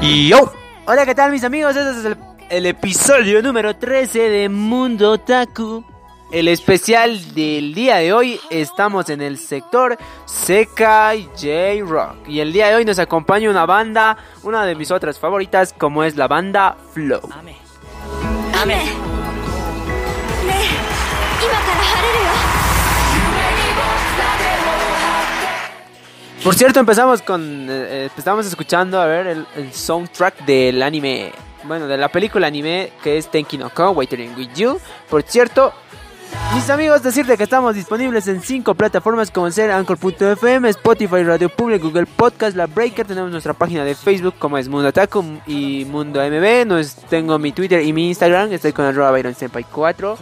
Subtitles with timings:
[0.00, 0.52] Y yo.
[0.86, 1.74] hola, ¿qué tal mis amigos?
[1.74, 2.16] Este es
[2.50, 5.84] el, episodio número 13 de Mundo Taku.
[6.30, 12.28] El especial del día de hoy estamos en el sector Sekai J Rock.
[12.28, 16.04] Y el día de hoy nos acompaña una banda, una de mis otras favoritas, como
[16.04, 17.28] es la banda Flow.
[17.32, 17.56] Amé.
[18.60, 18.82] Amé.
[20.42, 20.87] Amé.
[26.48, 27.66] Por cierto, empezamos con.
[27.68, 31.30] eh, estamos escuchando, a ver, el, soundtrack del anime.
[31.64, 34.80] Bueno, de la película anime que es Tenki no Ko, Waiting with You.
[35.10, 35.74] Por cierto,
[36.54, 41.82] mis amigos, decirte que estamos disponibles en cinco plataformas como ser Anchor.fm, Spotify, Radio Public,
[41.82, 43.06] Google Podcast, La Breaker.
[43.06, 46.66] Tenemos nuestra página de Facebook como es Mundo Taku y Mundo MB.
[46.66, 48.54] Nos, tengo mi Twitter y mi Instagram.
[48.54, 50.16] Estoy con arroba Byron Senpai 4.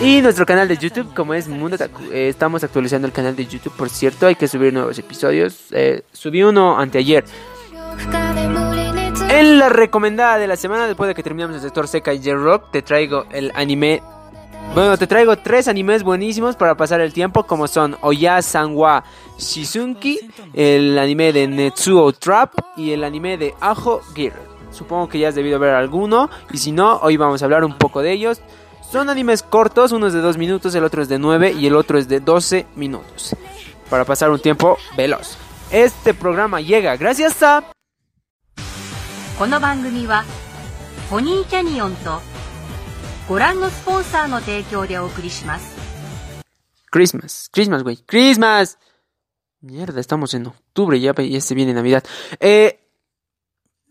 [0.00, 2.04] Y nuestro canal de YouTube, como es Mundo Taku.
[2.10, 4.26] Eh, estamos actualizando el canal de YouTube, por cierto.
[4.26, 5.66] Hay que subir nuevos episodios.
[5.72, 7.24] Eh, subí uno anteayer.
[9.28, 12.70] En la recomendada de la semana, después de que terminamos el sector Seca y J-Rock,
[12.72, 14.02] te traigo el anime.
[14.74, 19.04] Bueno, te traigo tres animes buenísimos para pasar el tiempo, como son Oya Sanwa
[19.38, 20.18] Shizunki,
[20.54, 24.34] el anime de Netsuo Trap y el anime de Ajo Gear.
[24.70, 27.76] Supongo que ya has debido ver alguno, y si no, hoy vamos a hablar un
[27.76, 28.40] poco de ellos.
[28.91, 31.75] Son animes cortos, uno es de 2 minutos, el otro es de 9 y el
[31.75, 33.35] otro es de 12 minutos.
[33.89, 35.37] Para pasar un tiempo veloz.
[35.71, 37.63] Este programa llega gracias a...
[39.37, 40.23] この番組は
[41.09, 42.21] ポニーキャニオンと
[43.27, 45.75] ご覧のスポンサーの提供でお送りします
[46.89, 48.77] Christmas, Christmas, güey, Christmas.
[49.59, 52.05] Mierda, estamos en octubre, ya, ya se viene Navidad.
[52.39, 52.78] Eh,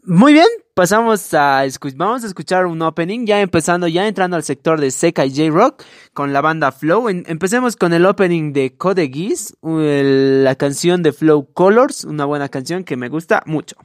[0.09, 1.63] muy bien, pasamos a
[1.95, 5.83] vamos a escuchar un opening, ya empezando, ya entrando al sector de Seca y J-Rock
[6.15, 7.09] con la banda Flow.
[7.09, 12.83] Empecemos con el opening de Code Geass, la canción de Flow Colors, una buena canción
[12.83, 13.75] que me gusta mucho.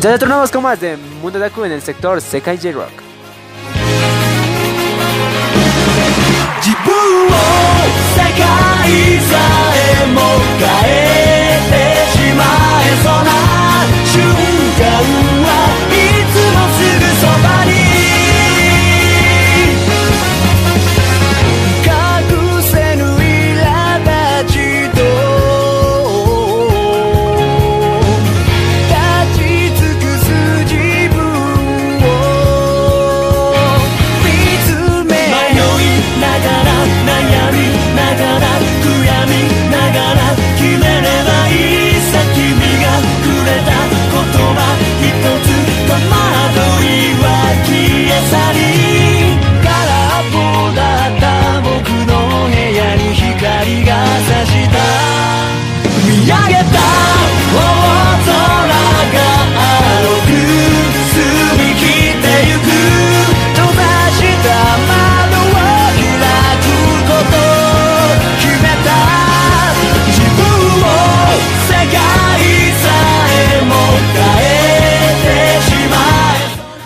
[0.00, 2.90] Ya retornamos con más de Mundo Daku en el sector Seca y J-Rock.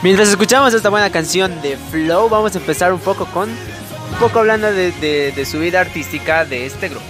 [0.08, 3.50] Mientras escuchamos esta buena canción de Flow, vamos a empezar un poco con.
[3.50, 7.04] Un poco hablando de, su vida artística de este grupo.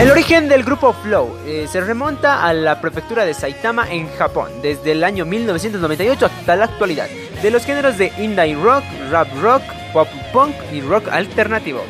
[0.00, 4.50] El origen del grupo Flow eh, se remonta a la prefectura de Saitama en Japón,
[4.60, 7.06] desde el año 1998 hasta la actualidad,
[7.40, 9.62] de los géneros de indie rock, rap rock,
[9.92, 11.84] pop punk y rock alternativo.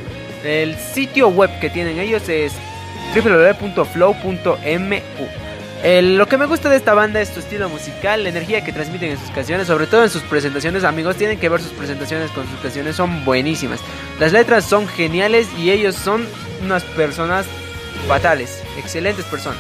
[0.45, 2.53] El sitio web que tienen ellos es
[3.15, 4.97] www.flow.mu.
[5.83, 8.73] El- lo que me gusta de esta banda es su estilo musical, la energía que
[8.73, 10.85] transmiten en sus canciones, sobre todo en sus presentaciones.
[10.85, 13.81] Amigos, tienen que ver sus presentaciones con sus canciones, son buenísimas.
[14.21, 16.25] Las letras son geniales y ellos son
[16.63, 17.47] unas personas
[18.07, 19.59] fatales, excelentes personas.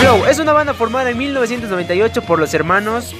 [0.00, 3.14] Flow es una banda formada en 1998 por los hermanos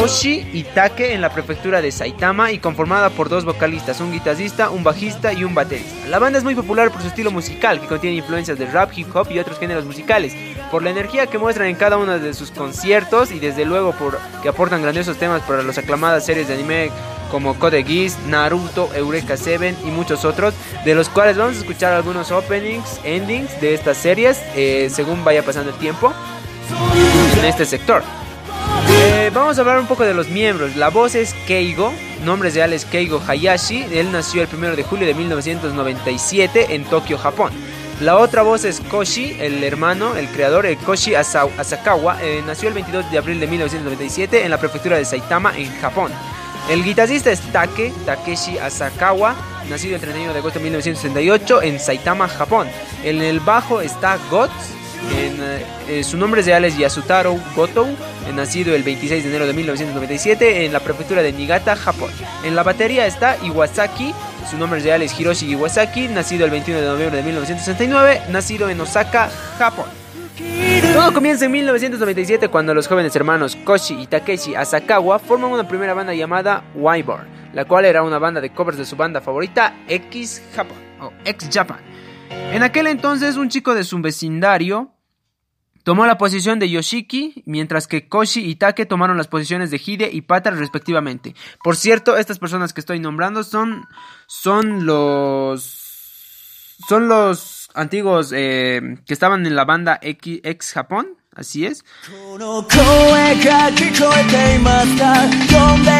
[0.00, 4.70] Oshi y Take en la prefectura de Saitama y conformada por dos vocalistas, un guitarrista,
[4.70, 6.06] un bajista y un baterista.
[6.08, 9.14] La banda es muy popular por su estilo musical, que contiene influencias de rap, hip
[9.14, 10.34] hop y otros géneros musicales,
[10.70, 14.18] por la energía que muestran en cada uno de sus conciertos y desde luego por
[14.42, 16.90] que aportan grandiosos temas para las aclamadas series de anime
[17.30, 20.54] como Code Geass, Naruto, Eureka 7 y muchos otros,
[20.84, 25.42] de los cuales vamos a escuchar algunos openings, endings de estas series eh, según vaya
[25.42, 26.12] pasando el tiempo
[27.38, 28.02] en este sector.
[29.28, 30.74] Eh, vamos a hablar un poco de los miembros.
[30.76, 31.92] La voz es Keigo,
[32.24, 33.84] nombre real es Keigo Hayashi.
[33.92, 37.52] Él nació el 1 de julio de 1997 en Tokio, Japón.
[38.00, 42.16] La otra voz es Koshi, el hermano, el creador, el Koshi Asa- Asakawa.
[42.22, 46.12] eh, nació el 22 de abril de 1997 en la prefectura de Saitama, en Japón.
[46.70, 49.34] El guitarrista es Take Takeshi Asakawa,
[49.68, 52.68] nacido el 31 de agosto de 1968 en Saitama, Japón.
[53.04, 54.52] En el bajo está Gots,
[55.18, 55.38] en,
[55.88, 57.94] eh, su nombre real es Yasutaro Goto, eh,
[58.34, 62.10] nacido el 26 de enero de 1997 en la prefectura de Niigata, Japón.
[62.44, 64.14] En la batería está Iwasaki,
[64.50, 68.80] su nombre real es Hiroshi Iwasaki, nacido el 21 de noviembre de 1969, nacido en
[68.80, 69.28] Osaka,
[69.58, 69.86] Japón.
[70.92, 75.94] Todo comienza en 1997 cuando los jóvenes hermanos Koshi y Takeshi Asakawa forman una primera
[75.94, 80.42] banda llamada Wyborn, la cual era una banda de covers de su banda favorita X
[80.54, 81.78] Japan o X Japan.
[82.52, 84.92] En aquel entonces un chico de su vecindario
[85.88, 90.10] tomó la posición de Yoshiki, mientras que Koshi y Take tomaron las posiciones de Hide
[90.12, 91.34] y Pata respectivamente.
[91.64, 93.86] Por cierto, estas personas que estoy nombrando son
[94.26, 95.62] son los
[96.90, 101.86] son los antiguos eh, que estaban en la banda X, X Japón, así es.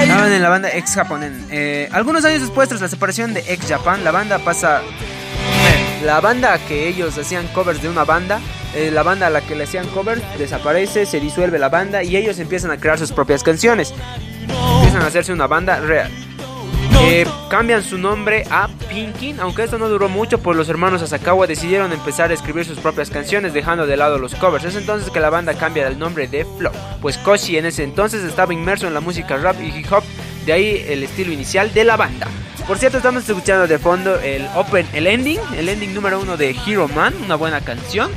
[0.03, 1.23] Estaban en la banda X Japón.
[1.51, 4.83] Eh, algunos años después, tras la separación de X Japan, la banda pasa.
[6.05, 8.39] La banda que ellos hacían covers de una banda,
[8.79, 12.17] eh, la banda a la que le hacían covers desaparece, se disuelve la banda y
[12.17, 13.93] ellos empiezan a crear sus propias canciones.
[14.77, 16.09] Empiezan a hacerse una banda real.
[17.01, 21.49] Eh, cambian su nombre a Pinkin, aunque esto no duró mucho, pues los hermanos Asakawa
[21.49, 24.65] decidieron empezar a escribir sus propias canciones, dejando de lado los covers.
[24.65, 28.23] Es entonces que la banda cambia el nombre de Flow, pues Koshi en ese entonces
[28.23, 30.05] estaba inmerso en la música rap y hip hop,
[30.47, 32.29] de ahí el estilo inicial de la banda.
[32.67, 36.55] Por cierto, estamos escuchando de fondo el open, el ending, el ending número uno de
[36.67, 38.11] Hero Man, una buena canción.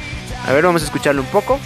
[0.48, 1.60] A ver, vamos a escucharlo un poco.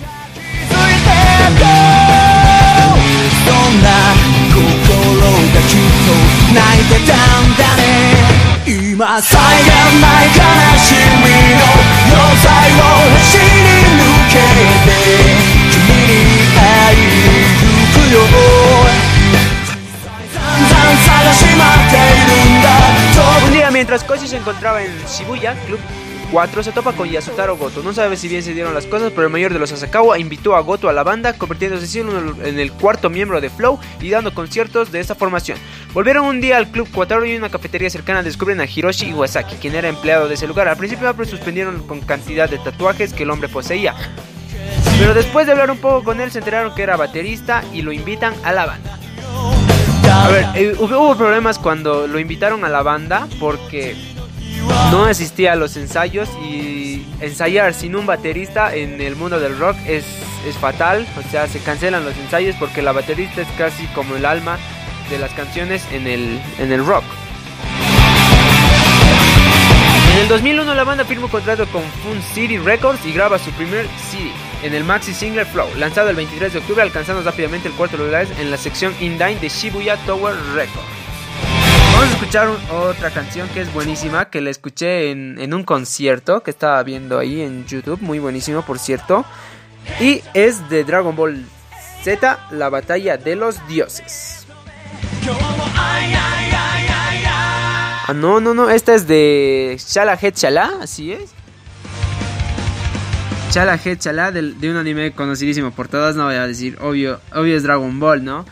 [23.44, 25.80] Un día mientras Koshi se encontraba en Shibuya Club
[26.31, 27.81] 4, se topa con Yasutaro Goto.
[27.83, 30.56] No sabe si bien se dieron las cosas, pero el mayor de los Asakawa invitó
[30.56, 34.33] a Goto a la banda, convirtiéndose así en, el cuarto miembro de Flow y dando
[34.33, 35.57] conciertos de esta formación.
[35.94, 39.56] Volvieron un día al Club 4 y en una cafetería cercana descubren a Hiroshi Iwasaki,
[39.56, 40.68] quien era empleado de ese lugar.
[40.68, 43.95] Al principio suspendieron con cantidad de tatuajes que el hombre poseía.
[44.98, 47.92] Pero después de hablar un poco con él se enteraron que era baterista y lo
[47.92, 48.98] invitan a la banda.
[50.12, 54.14] A ver, eh, hubo problemas cuando lo invitaron a la banda porque
[54.92, 59.77] no asistía a los ensayos y ensayar sin un baterista en el mundo del rock
[59.86, 60.06] es,
[60.48, 61.06] es fatal.
[61.18, 64.57] O sea, se cancelan los ensayos porque la baterista es casi como el alma
[65.10, 67.04] de las canciones en el, en el rock.
[70.13, 73.51] En el 2001 la banda firma un contrato con Fun City Records y graba su
[73.51, 74.31] primer CD
[74.63, 78.25] en el maxi single Flow, lanzado el 23 de octubre, alcanzando rápidamente el cuarto lugar
[78.39, 81.04] en la sección Indine de Shibuya Tower Records.
[82.05, 86.51] Vamos a escuchar otra canción que es buenísima, que la escuché en, un concierto que
[86.51, 89.25] estaba viendo ahí en YouTube, muy buenísimo por cierto.
[89.99, 91.43] Y es de Dragon Ball
[92.03, 94.45] Z, la batalla de los dioses.
[98.07, 101.31] Ah, no, no, no, esta es de Shala Shala, así es.
[103.49, 107.57] Chala Head del- de un anime conocidísimo por todas, no voy a decir, obvio, obvio
[107.57, 108.45] es Dragon Ball, ¿no?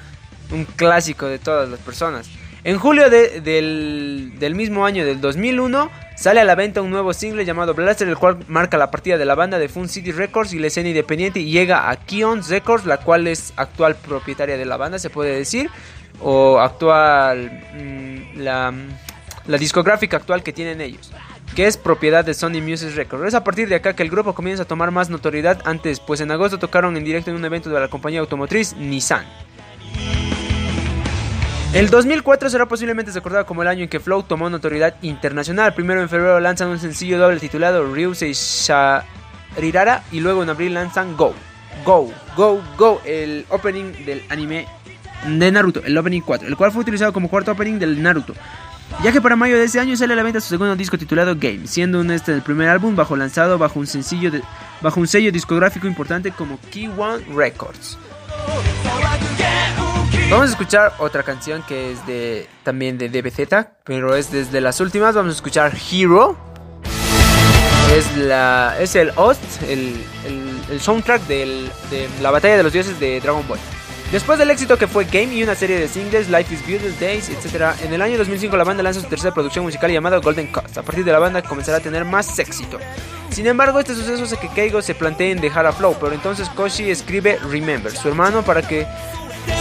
[0.50, 2.27] Un clásico de todas las personas.
[2.65, 7.12] En julio de- del, del mismo año del 2001 sale a la venta un nuevo
[7.13, 10.53] single llamado Blaster, el cual marca la partida de la banda de Fun City Records
[10.53, 14.65] y la escena independiente y llega a Kions Records, la cual es actual propietaria de
[14.65, 15.70] la banda, se puede decir,
[16.22, 18.74] o actual, mm, la,
[19.48, 21.12] la discográfica actual que tienen ellos
[21.55, 23.27] que es propiedad de Sony Music Records.
[23.27, 25.62] Es a partir de acá que el grupo comienza a tomar más notoriedad.
[25.65, 29.24] Antes, pues en agosto tocaron en directo en un evento de la compañía automotriz Nissan.
[31.74, 35.74] El 2004 será posiblemente recordado como el año en que Flow tomó notoriedad internacional.
[35.74, 41.18] Primero en febrero lanzan un sencillo doble titulado Ryusei Sharirara y luego en abril lanzan
[41.18, 41.34] Go.
[41.84, 44.68] Go, Go, Go, el opening del anime
[45.25, 48.36] de Naruto, el opening 4, el cual fue utilizado como cuarto opening del Naruto.
[49.03, 51.36] Ya que para mayo de ese año sale a la venta su segundo disco titulado
[51.36, 54.30] Game, siendo un este el primer álbum bajo lanzado bajo un sencillo
[54.80, 57.98] bajo un sello discográfico importante como Key One Records.
[60.34, 64.80] Vamos a escuchar otra canción que es de también de DBZ, pero es desde las
[64.82, 65.13] últimas.
[65.13, 66.36] Vamos a escuchar Hero.
[67.96, 72.74] Es la es el host, el, el- el soundtrack del- de la batalla de los
[72.74, 73.60] dioses de Dragon Ball.
[74.12, 77.30] Después del éxito que fue Game y una serie de singles, Life is Beautiful Days,
[77.30, 80.75] etc., en el año 2005 la banda lanza su tercera producción musical llamada Golden Coast.
[80.80, 82.80] A partir de la banda comenzará a tener más éxito.
[83.30, 86.50] Sin embargo, este suceso hace que Keigo se plantee en dejar a Flow, pero entonces
[86.50, 88.86] Koshi escribe Remember, su hermano, para que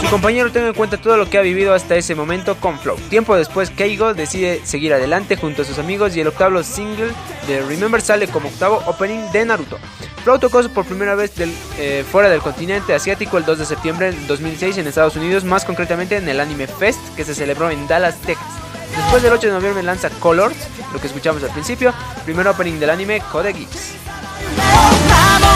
[0.01, 2.97] Su compañero tenga en cuenta todo lo que ha vivido hasta ese momento con Flow.
[3.09, 7.11] Tiempo después, Keigo decide seguir adelante junto a sus amigos y el octavo single
[7.47, 9.79] de Remember sale como octavo opening de Naruto.
[10.23, 11.33] Flow tocó por primera vez
[11.77, 15.65] eh, fuera del continente asiático el 2 de septiembre del 2006 en Estados Unidos, más
[15.65, 18.47] concretamente en el Anime Fest que se celebró en Dallas, Texas.
[18.95, 20.55] Después del 8 de noviembre lanza Colors,
[20.93, 23.93] lo que escuchamos al principio, primer opening del anime Code Geass.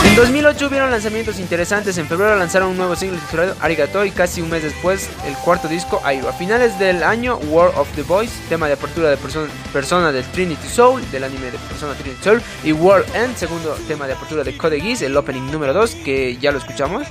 [0.08, 1.98] En 2008 hubieron lanzamientos interesantes.
[1.98, 5.68] En febrero lanzaron un nuevo single titulado Arigato y casi un mes después el cuarto
[5.68, 6.28] disco Airo.
[6.30, 10.22] A finales del año, War of the Boys, tema de apertura de Persona, persona de
[10.22, 14.42] Trinity Soul, del anime de Persona Trinity Soul, y World End, segundo tema de apertura
[14.42, 17.06] de Code Geass, el opening número 2, que ya lo escuchamos.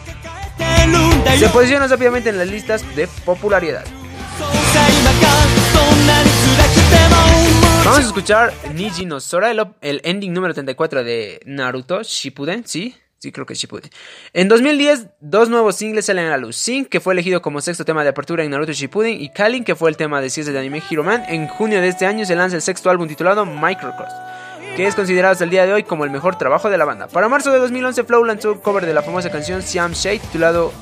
[1.37, 3.85] Se posiciona rápidamente en las listas de popularidad.
[7.87, 12.93] Vamos a escuchar Niji no Sora, el, el ending número 34 de Naruto Shippuden, ¿sí?
[13.17, 13.89] Sí, creo que es Shippuden.
[14.33, 16.57] En 2010, dos nuevos singles salen a la luz.
[16.57, 19.73] Sin, que fue elegido como sexto tema de apertura en Naruto Shippuden, y Kalin, que
[19.73, 21.23] fue el tema de cierre de anime Hero Man.
[21.29, 24.11] En junio de este año se lanza el sexto álbum titulado Microcross,
[24.75, 27.07] que es considerado hasta el día de hoy como el mejor trabajo de la banda.
[27.07, 30.73] Para marzo de 2011, Flow lanzó un cover de la famosa canción Siam Shade, titulado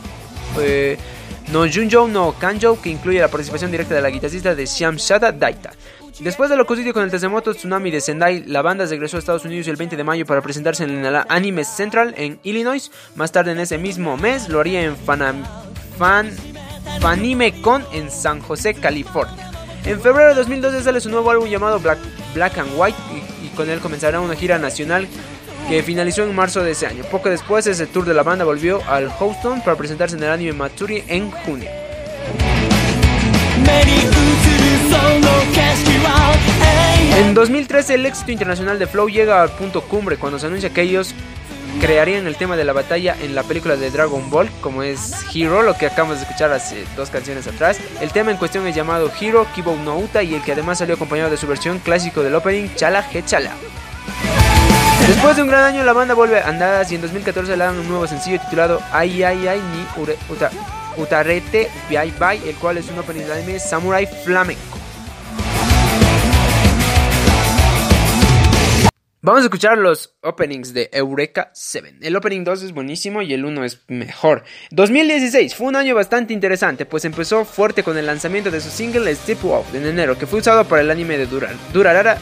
[0.60, 0.98] eh,
[1.52, 5.32] No Junjo no Kanjo, que incluye la participación directa de la guitarrista de Siam Shada
[5.32, 5.72] Daita.
[6.20, 9.68] Después de lo con el terremoto tsunami de Sendai, la banda regresó a Estados Unidos
[9.68, 12.90] el 20 de mayo para presentarse en el Anime Central en Illinois.
[13.16, 15.44] Más tarde en ese mismo mes lo haría en Fanam,
[15.98, 16.32] Fan,
[17.02, 19.52] Fanime Con en San José, California.
[19.84, 22.00] En febrero de 2012 sale su nuevo álbum llamado Black,
[22.34, 25.08] Black and White y, y con él comenzará una gira nacional
[25.68, 27.04] que finalizó en marzo de ese año.
[27.12, 30.54] Poco después ese tour de la banda volvió al Houston para presentarse en el anime
[30.54, 31.85] Matsuri en junio.
[37.36, 41.14] 2013 el éxito internacional de Flow llega al punto cumbre cuando se anuncia que ellos
[41.82, 45.62] crearían el tema de la batalla en la película de Dragon Ball, como es Hero,
[45.62, 47.78] lo que acabamos de escuchar hace dos canciones atrás.
[48.00, 50.96] El tema en cuestión es llamado Hero Kibo no Uta y el que además salió
[50.96, 53.52] acompañado de su versión clásico del opening Chala He Chala.
[55.06, 57.78] Después de un gran año la banda vuelve a andadas y en 2014 le dan
[57.78, 60.52] un nuevo sencillo titulado Ai Ai Ai Ni Ure, Uta,
[60.96, 64.85] Utarete Bye Bye, el cual es un opening de anime Samurai Flamenco.
[69.26, 71.96] Vamos a escuchar los openings de Eureka 7.
[72.02, 74.44] El opening 2 es buenísimo y el 1 es mejor.
[74.70, 79.16] 2016 fue un año bastante interesante, pues empezó fuerte con el lanzamiento de su single
[79.16, 82.20] Step Out en enero, que fue usado para el anime de Durar, Durarara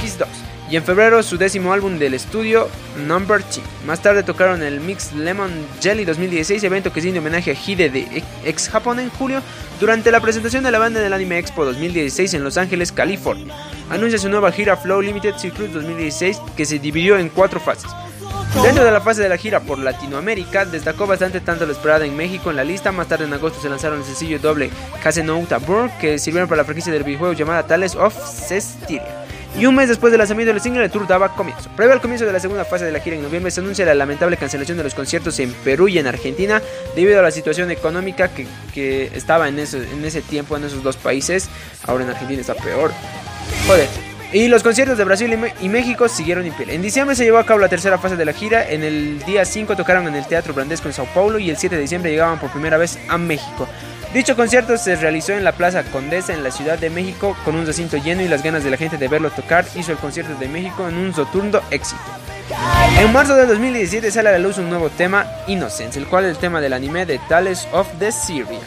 [0.00, 0.26] X2.
[0.70, 2.70] Y en febrero su décimo álbum del estudio
[3.06, 3.60] Number 2.
[3.86, 8.22] Más tarde tocaron el Mix Lemon Jelly 2016, evento que rinde homenaje a Hide de
[8.42, 9.42] ex Japón en julio,
[9.80, 13.54] durante la presentación de la banda en el Anime Expo 2016 en Los Ángeles, California.
[13.90, 17.90] Anuncia su nueva gira Flow Limited Circuit 2016 que se dividió en cuatro fases.
[18.62, 22.16] Dentro de la fase de la gira por Latinoamérica, destacó bastante tanto la esperada en
[22.16, 22.90] México en la lista.
[22.90, 24.70] Más tarde en agosto se lanzaron el sencillo doble
[25.02, 29.26] Casenouta Burn, que sirvieron para la franquicia del videojuego llamada Tales of Cestiria.
[29.58, 31.70] Y un mes después del lanzamiento del single, el tour daba comienzo.
[31.76, 33.94] Previo al comienzo de la segunda fase de la gira en noviembre, se anuncia la
[33.94, 36.60] lamentable cancelación de los conciertos en Perú y en Argentina
[36.94, 40.82] debido a la situación económica que, que estaba en ese, en ese tiempo en esos
[40.82, 41.48] dos países.
[41.86, 42.92] Ahora en Argentina está peor.
[44.32, 46.54] Y los conciertos de Brasil y, México siguieron en.
[46.70, 48.68] En diciembre se llevó a cabo la tercera fase de la gira.
[48.68, 51.74] En el día 5 tocaron en el Teatro Brandesco en Sao Paulo y el 7
[51.74, 53.68] de diciembre llegaban por primera vez a México.
[54.14, 57.66] Dicho concierto se realizó en la Plaza Condesa en la Ciudad de México con un
[57.66, 60.48] recinto lleno y las ganas de la gente de verlo tocar hizo el concierto de
[60.48, 62.02] México en un rotundo éxito.
[62.98, 66.30] En marzo de 2017 sale a la luz un nuevo tema, Innocence, el cual es
[66.30, 68.60] el tema del anime de Tales of the Syria.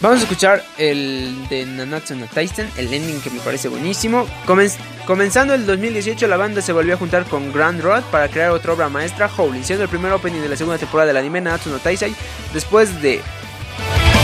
[0.00, 4.26] Vamos a escuchar el de Nanatsu no Taisen, el ending que me parece buenísimo.
[4.46, 4.76] Comenz-
[5.06, 8.74] comenzando el 2018, la banda se volvió a juntar con Grand Rod para crear otra
[8.74, 11.78] obra maestra, Howling, siendo el primer opening de la segunda temporada del anime Nanatsu no
[11.78, 12.14] Taisai.
[12.52, 13.22] Después de,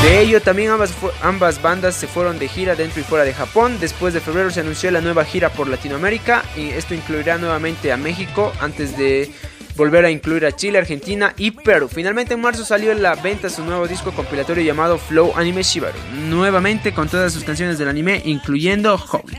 [0.03, 3.79] de ello, también ambas, ambas bandas se fueron de gira dentro y fuera de Japón.
[3.81, 7.97] Después de febrero se anunció la nueva gira por Latinoamérica y esto incluirá nuevamente a
[7.97, 9.31] México antes de
[9.77, 11.89] volver a incluir a Chile, Argentina y Perú.
[11.89, 15.99] Finalmente en marzo salió en la venta su nuevo disco compilatorio llamado Flow Anime Shibaru,
[16.29, 19.33] nuevamente con todas sus canciones del anime, incluyendo Howl.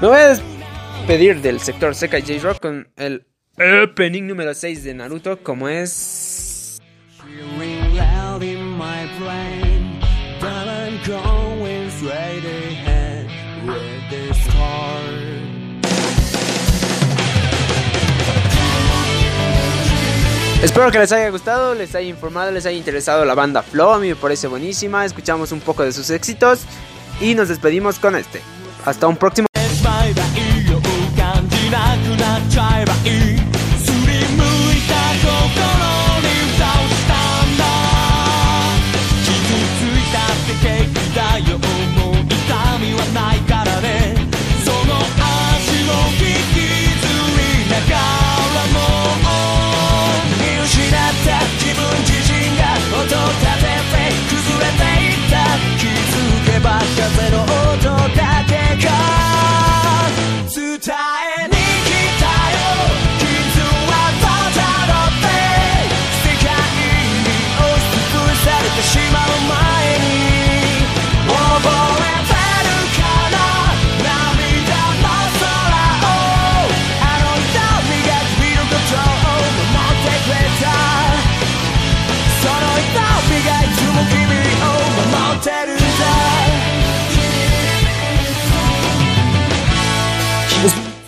[0.00, 3.24] Me voy a despedir del sector Seca J Rock con el
[3.84, 6.80] opening número 6 de Naruto, como es.
[20.62, 23.90] Espero que les haya gustado, les haya informado, les haya interesado la banda Flow.
[23.90, 25.04] A mí me parece buenísima.
[25.04, 26.60] Escuchamos un poco de sus éxitos
[27.20, 28.40] y nos despedimos con este.
[28.84, 29.51] Hasta un próximo.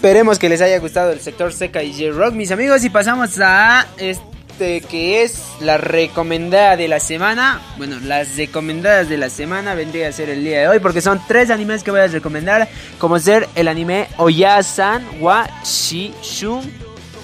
[0.04, 2.84] Esperemos que les haya gustado el sector seca y J-Rock, mis amigos.
[2.84, 7.62] Y pasamos a este que es la recomendada de la semana.
[7.78, 10.78] Bueno, las recomendadas de la semana vendría a ser el día de hoy.
[10.78, 12.68] Porque son tres animes que voy a recomendar.
[12.98, 16.70] Como ser el anime Oyasan wa Shishun,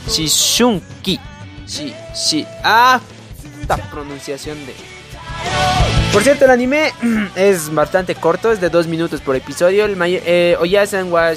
[0.08, 1.20] Shishunki.
[1.66, 2.46] Shi, shi.
[2.64, 2.98] Ah,
[3.60, 4.74] esta pronunciación de.
[6.14, 6.94] Por cierto, el anime
[7.36, 9.84] es bastante corto, es de dos minutos por episodio.
[9.84, 11.36] El eh, Oyasan wa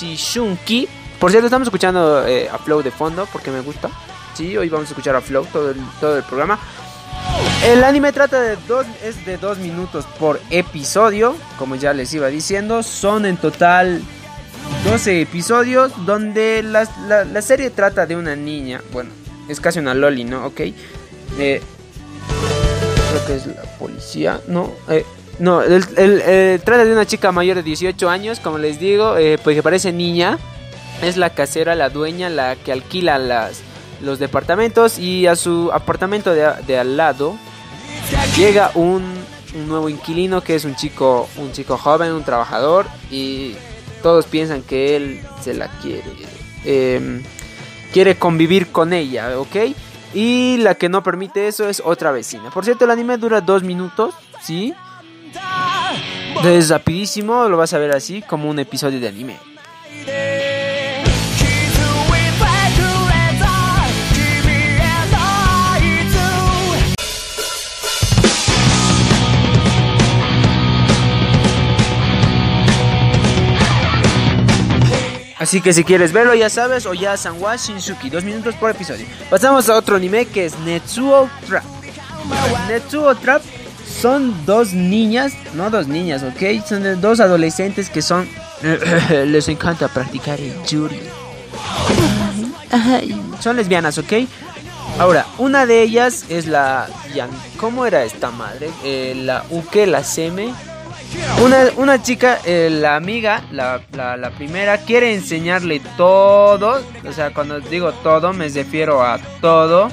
[0.00, 0.88] Shishunki.
[1.18, 3.88] Por cierto, estamos escuchando eh, a Flow de fondo porque me gusta.
[4.34, 6.58] Sí, hoy vamos a escuchar a Flow todo el, todo el programa.
[7.64, 12.26] El anime trata de dos, es de dos minutos por episodio, como ya les iba
[12.26, 12.82] diciendo.
[12.82, 14.02] Son en total
[14.84, 16.86] 12 episodios donde la,
[17.24, 18.82] la serie trata de una niña.
[18.92, 19.10] Bueno,
[19.48, 20.44] es casi una loli, ¿no?
[20.46, 20.60] Ok.
[20.60, 21.62] Eh,
[23.10, 24.72] creo que es la policía, ¿no?
[24.88, 25.04] Eh,
[25.38, 29.38] no, el, eh, trata de una chica mayor de 18 años, como les digo, eh,
[29.42, 30.38] pues que parece niña.
[31.02, 33.62] Es la casera, la dueña, la que alquila las,
[34.00, 37.36] los departamentos y a su apartamento de, de al lado
[38.36, 39.02] llega un,
[39.54, 43.54] un nuevo inquilino que es un chico, un chico joven, un trabajador y
[44.02, 46.04] todos piensan que él se la quiere,
[46.64, 47.22] em,
[47.92, 49.56] quiere convivir con ella, ¿ok?
[50.12, 52.50] Y la que no permite eso es otra vecina.
[52.50, 54.74] Por cierto, el anime dura dos minutos, ¿sí?
[56.44, 59.38] Es rapidísimo, lo vas a ver así, como un episodio de anime.
[75.38, 79.06] Así que si quieres verlo, ya sabes, o ya Sanwa Shinsuki, dos minutos por episodio.
[79.30, 81.64] Pasamos a otro anime que es Netsuo Trap.
[82.68, 83.42] Netsuo Trap
[83.86, 86.64] son dos niñas, no dos niñas, ¿ok?
[86.66, 88.28] Son dos adolescentes que son...
[89.10, 91.00] les encanta practicar el yuri.
[93.40, 94.12] Son lesbianas, ¿ok?
[94.98, 96.86] Ahora, una de ellas es la...
[97.58, 98.70] ¿Cómo era esta madre?
[98.84, 100.52] Eh, la Uke, la Seme.
[101.42, 106.82] Una, una chica, eh, la amiga, la, la, la primera, quiere enseñarle todo.
[107.08, 109.88] O sea, cuando digo todo, me refiero a todo.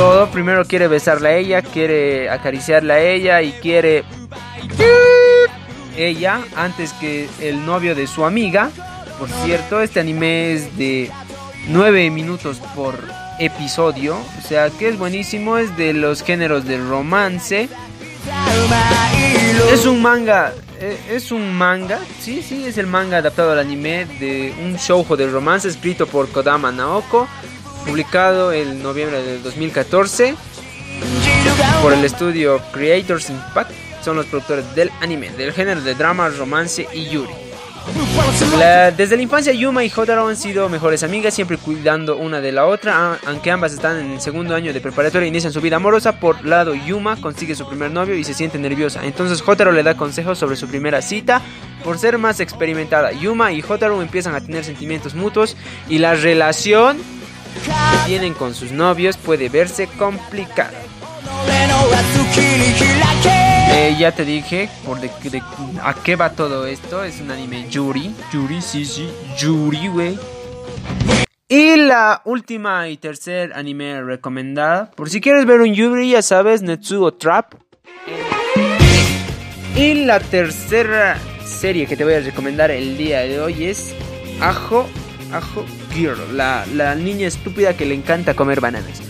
[0.00, 0.30] Todo.
[0.30, 4.02] Primero quiere besarla a ella, quiere acariciarla a ella y quiere...
[5.94, 8.70] Ella, antes que el novio de su amiga.
[9.18, 11.10] Por cierto, este anime es de
[11.68, 12.94] 9 minutos por
[13.38, 14.16] episodio.
[14.38, 15.58] O sea, que es buenísimo.
[15.58, 17.68] Es de los géneros de romance.
[19.70, 24.06] Es un manga, eh, es un manga, sí, sí, es el manga adaptado al anime
[24.18, 27.28] de un shoujo de romance escrito por Kodama Naoko,
[27.86, 30.34] publicado en noviembre del 2014
[31.82, 33.70] por el estudio Creators Impact.
[34.04, 37.32] Son los productores del anime, del género de drama, romance y yuri.
[38.96, 42.66] Desde la infancia Yuma y Jotaro han sido mejores amigas, siempre cuidando una de la
[42.66, 45.76] otra, a- aunque ambas están en el segundo año de preparatoria e inician su vida
[45.76, 46.20] amorosa.
[46.20, 49.96] Por lado Yuma consigue su primer novio y se siente nerviosa, entonces Jotaro le da
[49.96, 51.40] consejos sobre su primera cita.
[51.82, 55.56] Por ser más experimentada, Yuma y Jotaro empiezan a tener sentimientos mutuos
[55.88, 56.98] y la relación
[57.54, 60.76] que tienen con sus novios puede verse complicado
[63.72, 64.68] eh, ya te dije
[65.82, 67.04] a qué va todo esto.
[67.04, 68.14] Es un anime Yuri.
[68.32, 69.08] Yuri, sí, sí.
[69.38, 70.18] Yuri, güey.
[71.48, 74.90] Y la última y tercer anime recomendada.
[74.92, 77.54] Por si quieres ver un Yuri, ya sabes, Netsuo Trap.
[79.76, 83.94] Y la tercera serie que te voy a recomendar el día de hoy es
[84.40, 84.86] Ajo
[85.32, 85.64] Ajo
[85.94, 89.00] Girl, la, la niña estúpida que le encanta comer bananas.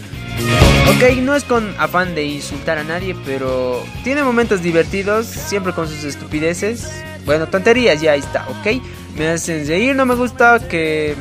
[0.89, 5.89] Ok, no es con afán de insultar a nadie, pero tiene momentos divertidos, siempre con
[5.89, 6.91] sus estupideces.
[7.27, 8.83] Bueno, tonterías, ya ahí está, ok.
[9.17, 11.15] Me hacen reír, no me gusta que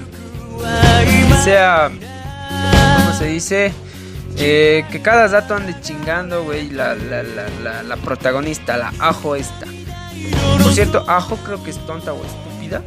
[1.44, 1.90] sea,
[2.98, 3.74] ¿cómo se dice?
[4.38, 9.66] Eh, que cada rato ande chingando, güey, la, la, la, la protagonista, la Ajo esta.
[10.64, 12.82] Por cierto, Ajo creo que es tonta o estúpida.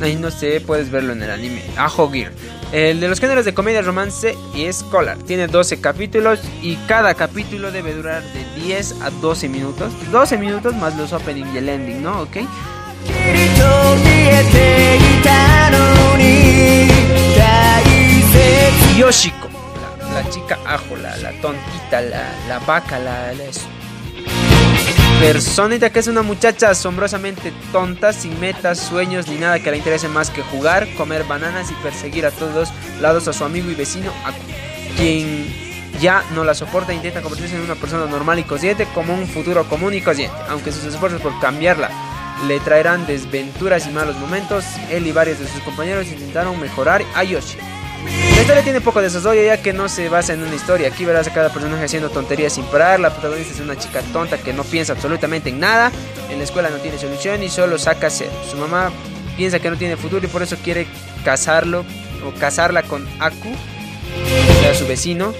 [0.00, 1.62] Ahí no sé, puedes verlo en el anime.
[1.76, 2.32] Ah, ajo Gear.
[2.72, 5.16] El de los géneros de comedia, romance y escolar.
[5.18, 9.92] Tiene 12 capítulos y cada capítulo debe durar de 10 a 12 minutos.
[10.12, 12.20] 12 minutos más los opening y el ending, ¿no?
[12.22, 12.36] ¿Ok?
[18.98, 19.48] Yoshiko,
[20.12, 23.32] la, la chica ajo, la, la tontita, la, la vaca, la
[25.18, 30.08] personita que es una muchacha asombrosamente tonta, sin metas, sueños ni nada que le interese
[30.08, 32.68] más que jugar, comer bananas y perseguir a todos
[33.00, 34.38] lados a su amigo y vecino, Aku,
[34.96, 35.46] quien
[36.00, 39.26] ya no la soporta e intenta convertirse en una persona normal y consciente como un
[39.26, 41.90] futuro común y consciente, aunque sus esfuerzos por cambiarla
[42.46, 47.24] le traerán desventuras y malos momentos, él y varios de sus compañeros intentaron mejorar a
[47.24, 47.58] Yoshi.
[48.48, 50.88] Historia tiene poco desarrollo ya que no se basa en una historia.
[50.88, 52.98] Aquí verás a cada personaje haciendo tonterías sin parar.
[52.98, 55.92] La protagonista es una chica tonta que no piensa absolutamente en nada.
[56.30, 58.32] En la escuela no tiene solución y solo saca cero.
[58.50, 58.90] Su mamá
[59.36, 60.86] piensa que no tiene futuro y por eso quiere
[61.26, 61.84] casarlo
[62.26, 65.34] o casarla con Aku, o sea, su vecino.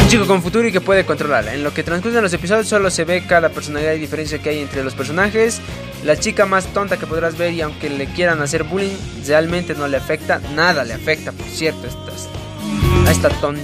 [0.00, 1.54] Un chico con futuro y que puede controlarla.
[1.54, 4.60] En lo que transcurren los episodios solo se ve cada personalidad y diferencia que hay
[4.60, 5.60] entre los personajes.
[6.04, 9.88] La chica más tonta que podrás ver y aunque le quieran hacer bullying, realmente no
[9.88, 10.40] le afecta.
[10.54, 11.88] Nada le afecta, por cierto,
[13.06, 13.62] a esta tonta.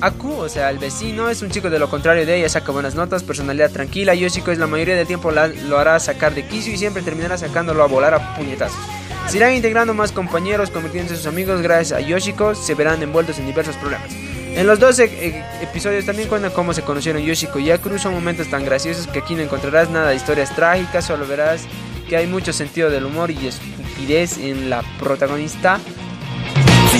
[0.00, 2.94] Aku, o sea, el vecino, es un chico de lo contrario de ella, saca buenas
[2.94, 4.14] notas, personalidad tranquila.
[4.14, 7.38] Yoshiko es la mayoría del tiempo la- lo hará sacar de quicio y siempre terminará
[7.38, 8.78] sacándolo a volar a puñetazos.
[9.28, 13.38] Se irán integrando más compañeros, convirtiéndose en sus amigos gracias a Yoshiko, se verán envueltos
[13.38, 14.10] en diversos problemas.
[14.56, 18.48] En los 12 eh, episodios también cuentan cómo se conocieron Yoshiko y Akuru, son momentos
[18.48, 21.66] tan graciosos que aquí no encontrarás nada de historias trágicas, solo verás
[22.08, 25.78] que hay mucho sentido del humor y estupidez en la protagonista.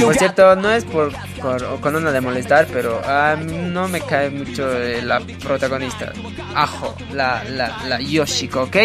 [0.02, 4.00] Por cierto, no es por, por con una de molestar, pero a mí no me
[4.00, 6.12] cae mucho eh, la protagonista,
[6.54, 8.76] Ajo, la, la, la Yoshiko, ¿ok?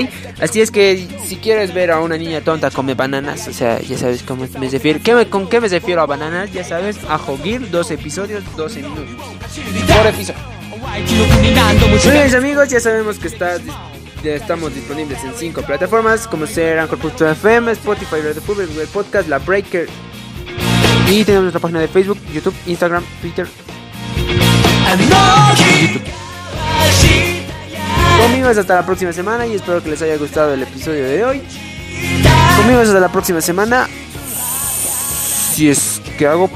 [0.41, 3.97] Así es que si quieres ver a una niña tonta come bananas, o sea, ya
[3.97, 4.99] sabes cómo me refiero.
[5.03, 6.51] ¿Qué me, ¿Con qué me refiero a bananas?
[6.51, 9.05] Ya sabes, Ajo Gil, dos episodios, 12 minutos.
[9.95, 10.39] Por episodio.
[10.81, 13.57] Muy bien, amigos, ya sabemos que está
[14.23, 19.39] ya estamos disponibles en cinco plataformas como ser Anchor.fm, Spotify, Radio Public, Google Podcast, La
[19.39, 19.87] Breaker
[21.11, 23.45] y tenemos nuestra página de Facebook, YouTube, Instagram, Twitter.
[28.17, 31.41] Conmigo hasta la próxima semana y espero que les haya gustado el episodio de hoy.
[32.55, 33.89] Conmigo hasta la próxima semana.
[35.53, 36.49] Si es que hago...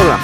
[0.00, 0.18] Hola.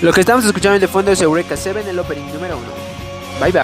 [0.00, 2.66] Lo que estamos escuchando de fondo es Eureka 7, el opening número 1.
[3.40, 3.62] Bye bye.